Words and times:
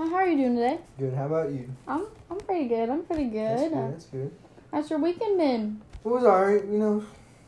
Well, 0.00 0.08
how 0.08 0.14
are 0.16 0.26
you 0.26 0.38
doing 0.38 0.54
today? 0.56 0.78
Good. 0.98 1.12
How 1.12 1.26
about 1.26 1.50
you? 1.52 1.68
I'm 1.86 2.06
I'm 2.30 2.38
pretty 2.38 2.68
good. 2.68 2.88
I'm 2.88 3.02
pretty 3.02 3.24
good. 3.24 3.58
That's 3.58 3.62
Uh, 3.64 3.68
good. 3.68 3.92
That's 3.92 4.06
good. 4.06 4.32
how's 4.72 4.88
your 4.88 4.98
weekend 4.98 5.36
been? 5.36 5.82
It 6.02 6.08
was 6.08 6.24
alright. 6.24 6.64
You 6.64 6.78
know, 6.78 7.04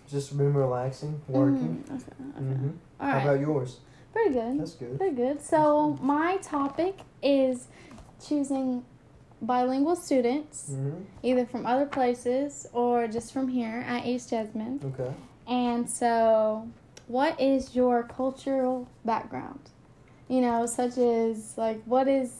just 0.06 0.36
been 0.36 0.52
relaxing, 0.52 1.18
working. 1.28 1.82
Mm, 1.88 1.94
okay. 1.94 2.12
okay. 2.36 2.44
hmm 2.44 2.68
All 3.00 3.08
How 3.10 3.20
about 3.22 3.40
yours? 3.40 3.78
Pretty 4.12 4.34
good. 4.34 4.60
That's 4.60 4.74
good. 4.74 4.98
Pretty 4.98 5.16
good. 5.16 5.40
So 5.40 5.98
my 6.02 6.36
topic 6.42 6.98
is 7.22 7.68
choosing 8.22 8.84
bilingual 9.40 9.96
students, 9.96 10.72
hmm 10.74 11.04
either 11.22 11.46
from 11.46 11.64
other 11.64 11.86
places 11.86 12.66
or 12.74 13.08
just 13.08 13.32
from 13.32 13.48
here 13.48 13.82
at 13.88 14.04
East 14.04 14.30
Jesmond. 14.30 14.84
Okay. 14.92 15.14
And 15.48 15.88
so, 15.88 16.68
what 17.08 17.40
is 17.40 17.74
your 17.74 18.02
cultural 18.02 18.88
background? 19.06 19.70
You 20.32 20.40
know, 20.40 20.64
such 20.64 20.96
as 20.96 21.58
like, 21.58 21.84
what 21.84 22.08
is, 22.08 22.32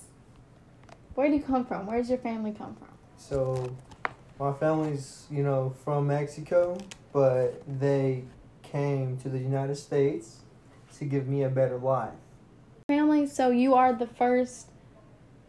where 1.14 1.29
do 1.29 1.34
you 1.34 1.43
come 1.43 1.66
from? 1.66 1.85
Where 1.85 1.99
does 1.99 2.08
your 2.08 2.16
family 2.16 2.53
come 2.53 2.75
from? 2.75 2.89
So, 3.18 3.76
my 4.40 4.54
family's 4.54 5.26
you 5.30 5.43
know 5.43 5.75
from 5.85 6.07
Mexico, 6.07 6.79
but 7.13 7.63
they 7.79 8.25
came 8.63 9.18
to 9.18 9.29
the 9.29 9.39
United 9.39 9.76
States 9.76 10.39
to 10.96 11.04
give 11.04 11.29
me 11.29 11.43
a 11.43 11.50
better 11.50 11.76
life. 11.76 12.14
Family. 12.89 13.26
So 13.26 13.50
you 13.50 13.75
are 13.75 13.93
the 13.93 14.07
first 14.07 14.71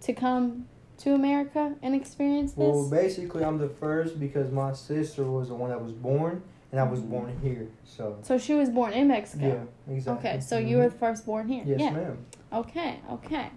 to 0.02 0.12
come 0.12 0.68
to 0.98 1.14
America 1.14 1.76
and 1.82 1.96
experience 1.96 2.52
this. 2.52 2.58
Well, 2.58 2.90
basically, 2.90 3.46
I'm 3.46 3.58
the 3.58 3.70
first 3.70 4.20
because 4.20 4.52
my 4.52 4.74
sister 4.74 5.24
was 5.24 5.48
the 5.48 5.56
one 5.56 5.70
that 5.70 5.82
was 5.82 5.94
born, 5.94 6.44
and 6.74 6.80
I 6.80 6.84
was 6.84 7.02
Mhm. 7.02 7.10
born 7.10 7.38
here. 7.44 7.68
So. 7.86 8.18
so 8.24 8.38
she 8.40 8.56
was 8.56 8.70
born 8.72 8.94
in 8.94 9.08
Mexico. 9.08 9.46
Yeah. 9.88 9.94
Exactly. 9.94 10.30
Okay, 10.32 10.40
so 10.40 10.60
Mhm. 10.60 10.68
you 10.68 10.78
were 10.78 10.90
first 10.90 11.24
born 11.24 11.48
here. 11.48 11.64
Yes, 11.66 11.80
yeah. 11.80 11.92
ma'am. 11.92 12.18
Okay, 12.52 13.00
okay. 13.12 13.50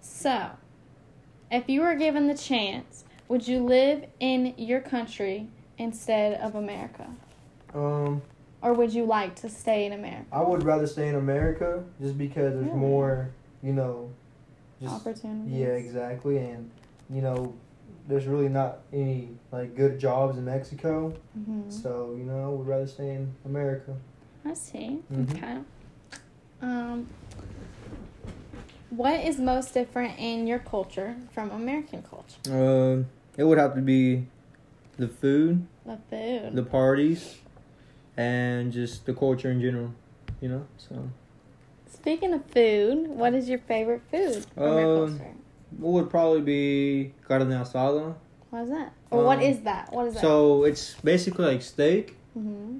So, 0.00 0.50
if 1.50 1.66
you 1.70 1.80
were 1.80 1.94
given 1.94 2.26
the 2.26 2.34
chance, 2.36 3.04
would 3.28 3.48
you 3.48 3.64
live 3.64 4.04
in 4.20 4.52
your 4.58 4.80
country 4.80 5.48
instead 5.78 6.38
of 6.40 6.54
America? 6.54 7.08
Um. 7.74 8.20
Or 8.62 8.74
would 8.74 8.92
you 8.92 9.04
like 9.04 9.34
to 9.36 9.48
stay 9.48 9.86
in 9.86 9.92
America? 9.92 10.26
I 10.32 10.42
would 10.42 10.62
rather 10.62 10.86
stay 10.86 11.08
in 11.08 11.14
America 11.14 11.84
just 12.00 12.18
because 12.18 12.54
there's 12.54 12.66
Really? 12.66 12.78
more, 12.78 13.30
you 13.62 13.72
know, 13.72 14.10
just 14.80 14.94
Opportunities? 14.94 15.52
yeah, 15.52 15.68
exactly, 15.68 16.36
and 16.38 16.70
you 17.08 17.22
know, 17.22 17.54
there's 18.08 18.26
really 18.26 18.48
not 18.48 18.78
any 18.92 19.30
like 19.52 19.74
good 19.76 19.98
jobs 19.98 20.38
in 20.38 20.44
Mexico, 20.44 21.12
hmm 21.34 21.68
so 21.68 22.14
you 22.16 22.24
know, 22.24 22.44
I 22.44 22.48
would 22.48 22.66
rather 22.66 22.86
stay 22.86 23.14
in 23.14 23.32
America. 23.44 23.94
I 24.44 24.54
see. 24.54 25.00
Mhm. 25.12 25.30
Okay. 25.36 25.58
Um, 26.62 27.08
what 28.90 29.20
is 29.24 29.38
most 29.38 29.74
different 29.74 30.18
in 30.18 30.46
your 30.46 30.60
culture 30.60 31.16
from 31.32 31.50
American 31.50 32.02
culture? 32.02 32.38
Um, 32.50 33.06
it 33.36 33.44
would 33.44 33.58
have 33.58 33.74
to 33.74 33.80
be 33.82 34.26
the 34.96 35.08
food, 35.08 35.66
The 35.84 35.98
food. 36.08 36.54
the 36.54 36.62
parties, 36.62 37.36
and 38.16 38.72
just 38.72 39.04
the 39.06 39.12
culture 39.14 39.50
in 39.50 39.60
general. 39.60 39.92
You 40.40 40.48
know, 40.50 40.66
so 40.78 41.10
Speaking 41.88 42.32
of 42.34 42.44
food, 42.46 43.08
what 43.08 43.34
is 43.34 43.48
your 43.48 43.58
favorite 43.58 44.02
food 44.10 44.44
from 44.54 44.78
your 44.78 44.96
Um, 44.96 45.08
culture? 45.18 45.34
What 45.78 45.92
would 45.92 46.10
probably 46.10 46.40
be 46.42 47.12
carne 47.26 47.48
asada. 47.48 48.14
What 48.50 48.62
is 48.62 48.70
that? 48.70 48.92
Or 49.10 49.24
what 49.24 49.38
um, 49.38 49.44
is 49.44 49.60
that? 49.62 49.92
What 49.92 50.06
is 50.06 50.14
that? 50.14 50.20
So 50.20 50.64
it's 50.64 50.94
basically 51.02 51.46
like 51.46 51.62
steak, 51.62 52.16
hmm 52.34 52.78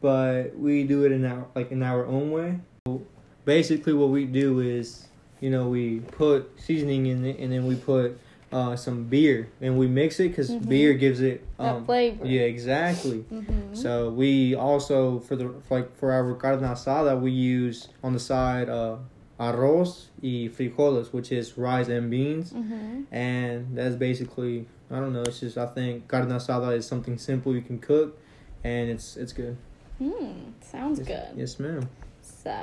but 0.00 0.56
we 0.56 0.84
do 0.84 1.04
it 1.04 1.12
in 1.12 1.24
our 1.26 1.46
like 1.54 1.70
in 1.70 1.82
our 1.82 2.06
own 2.06 2.30
way. 2.32 2.58
So 2.86 3.02
basically, 3.44 3.92
what 3.92 4.08
we 4.08 4.24
do 4.24 4.60
is, 4.60 5.06
you 5.40 5.50
know, 5.50 5.68
we 5.68 6.00
put 6.00 6.50
seasoning 6.58 7.06
in 7.06 7.24
it, 7.24 7.38
and 7.38 7.52
then 7.52 7.66
we 7.66 7.76
put 7.76 8.18
uh, 8.52 8.76
some 8.76 9.04
beer, 9.04 9.48
and 9.60 9.78
we 9.78 9.86
mix 9.86 10.18
it 10.18 10.28
because 10.30 10.50
Mhm. 10.52 10.68
beer 10.68 10.94
gives 10.94 11.20
it 11.20 11.44
that 11.58 11.74
um, 11.76 11.84
flavor. 11.84 12.24
yeah, 12.26 12.42
exactly. 12.42 13.20
hmm 13.28 13.74
So 13.74 14.10
we 14.10 14.54
also 14.54 15.20
for 15.20 15.36
the 15.36 15.52
like 15.68 15.94
for 15.96 16.12
our 16.12 16.34
carne 16.34 16.60
asada 16.64 17.20
we 17.20 17.30
use 17.30 17.88
on 18.02 18.12
the 18.14 18.20
side 18.20 18.68
uh, 18.68 18.96
arroz 19.40 20.08
y 20.22 20.48
frijoles, 20.54 21.12
which 21.12 21.32
is 21.32 21.56
rice 21.56 21.88
and 21.88 22.10
beans, 22.10 22.52
hmm 22.52 23.02
and 23.10 23.76
that's 23.76 23.96
basically 23.96 24.66
I 24.90 25.00
don't 25.00 25.12
know. 25.12 25.22
It's 25.22 25.40
just 25.40 25.56
I 25.56 25.66
think 25.66 26.06
carne 26.08 26.28
asada 26.28 26.76
is 26.76 26.86
something 26.86 27.16
simple 27.18 27.54
you 27.54 27.62
can 27.62 27.78
cook, 27.78 28.18
and 28.62 28.90
it's 28.90 29.16
it's 29.16 29.32
good. 29.32 29.56
Hmm. 29.98 30.52
Sounds 30.60 30.98
Yes- 30.98 31.08
good. 31.08 31.28
Yes, 31.38 31.58
ma'am. 31.58 31.88
So, 32.22 32.56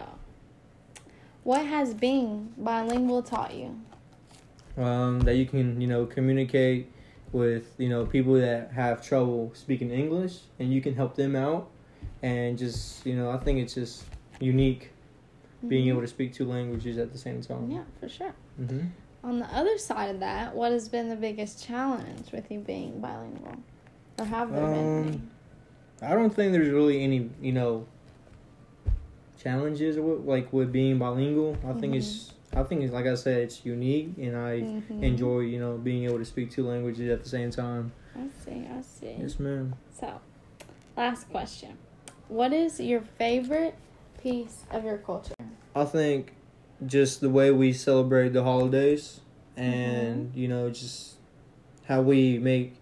what 1.43 1.65
has 1.65 1.93
being 1.93 2.53
bilingual 2.57 3.21
taught 3.23 3.53
you? 3.55 3.75
Um, 4.77 5.21
that 5.21 5.35
you 5.35 5.45
can 5.47 5.81
you 5.81 5.87
know 5.87 6.05
communicate 6.05 6.91
with 7.31 7.73
you 7.79 7.89
know 7.89 8.05
people 8.05 8.33
that 8.35 8.71
have 8.71 9.01
trouble 9.01 9.51
speaking 9.55 9.89
English, 9.91 10.39
and 10.59 10.71
you 10.71 10.81
can 10.81 10.93
help 10.95 11.15
them 11.15 11.35
out, 11.35 11.69
and 12.21 12.57
just 12.57 13.05
you 13.05 13.15
know 13.15 13.31
I 13.31 13.37
think 13.37 13.59
it's 13.59 13.73
just 13.73 14.03
unique 14.39 14.91
being 15.67 15.85
Mhm. 15.85 15.89
able 15.89 16.01
to 16.01 16.07
speak 16.07 16.33
two 16.33 16.45
languages 16.45 16.97
at 16.97 17.11
the 17.11 17.17
same 17.17 17.41
time. 17.41 17.71
Yeah, 17.71 17.83
for 17.99 18.07
sure. 18.09 18.33
hmm 18.57 18.81
On 19.23 19.39
the 19.39 19.45
other 19.53 19.77
side 19.77 20.09
of 20.13 20.19
that, 20.19 20.55
what 20.55 20.71
has 20.71 20.87
been 20.89 21.09
the 21.09 21.15
biggest 21.15 21.63
challenge 21.63 22.31
with 22.31 22.49
you 22.51 22.59
being 22.59 22.99
bilingual? 23.01 23.57
Or 24.19 24.25
have 24.25 24.53
there 24.53 24.65
been 24.65 24.73
any? 24.73 25.09
Um, 25.15 25.31
I 26.01 26.13
don't 26.13 26.29
think 26.33 26.51
there's 26.53 26.69
really 26.69 27.03
any, 27.03 27.29
you 27.41 27.51
know, 27.51 27.87
challenges 29.41 29.97
with, 29.99 30.21
like 30.25 30.51
with 30.53 30.71
being 30.71 30.97
bilingual. 30.99 31.57
I 31.67 31.73
think 31.73 31.95
it's, 31.95 32.33
I 32.55 32.63
think 32.63 32.83
it's 32.83 32.93
like 32.93 33.05
I 33.05 33.15
said, 33.15 33.41
it's 33.41 33.65
unique, 33.65 34.13
and 34.17 34.35
I 34.37 34.61
Mhm. 34.61 35.03
enjoy, 35.03 35.39
you 35.41 35.59
know, 35.59 35.77
being 35.77 36.05
able 36.05 36.19
to 36.19 36.25
speak 36.25 36.51
two 36.51 36.65
languages 36.67 37.09
at 37.09 37.23
the 37.23 37.29
same 37.29 37.51
time. 37.51 37.91
I 38.15 38.27
see, 38.45 38.65
I 38.67 38.81
see. 38.81 39.15
Yes, 39.19 39.39
ma'am. 39.39 39.73
So, 39.99 40.21
last 40.95 41.29
question. 41.29 41.77
What 42.29 42.53
is 42.53 42.79
your 42.79 43.01
favorite 43.01 43.75
piece 44.21 44.63
of 44.71 44.83
your 44.85 44.97
culture? 44.97 45.33
I 45.77 45.85
think 45.85 46.33
just 46.85 47.21
the 47.21 47.29
way 47.29 47.51
we 47.51 47.73
celebrate 47.73 48.29
the 48.33 48.43
holidays, 48.43 49.21
and 49.55 50.31
you 50.35 50.47
know, 50.47 50.69
just 50.69 51.15
how 51.87 52.01
we 52.01 52.37
make 52.39 52.75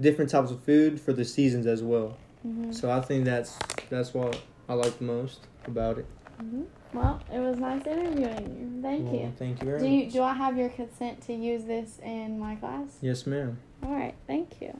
different 0.00 0.30
types 0.30 0.50
of 0.50 0.62
food 0.62 1.00
for 1.00 1.12
the 1.12 1.24
seasons 1.24 1.66
as 1.66 1.82
well. 1.82 2.16
hmm 2.42 2.72
So 2.72 2.90
I 2.90 3.00
think 3.00 3.24
that's 3.24 3.58
that's 3.90 4.14
what 4.14 4.40
I 4.68 4.74
like 4.74 4.98
the 4.98 5.04
most 5.04 5.40
about 5.66 5.98
it. 5.98 6.06
hmm 6.38 6.62
Well, 6.92 7.20
it 7.32 7.38
was 7.38 7.58
nice 7.58 7.86
interviewing 7.86 8.56
you. 8.58 8.82
Thank 8.82 9.06
Well, 9.10 9.20
you. 9.22 9.32
Thank 9.38 9.60
you 9.60 9.66
very 9.66 9.80
Do 9.80 10.04
much. 10.04 10.12
do 10.12 10.22
I 10.22 10.34
have 10.34 10.56
your 10.56 10.68
consent 10.68 11.20
to 11.22 11.32
use 11.32 11.64
this 11.64 11.98
in 12.02 12.38
my 12.38 12.54
class? 12.56 12.98
Yes, 13.00 13.26
ma'am. 13.26 13.58
All 13.82 13.92
right, 13.94 14.14
thank 14.26 14.60
you. 14.60 14.78